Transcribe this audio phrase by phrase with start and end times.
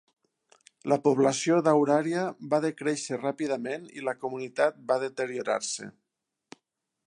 [0.93, 2.23] La població d'Auraria
[2.55, 5.91] va decréixer ràpidament i la comunitat va deteriorar-se.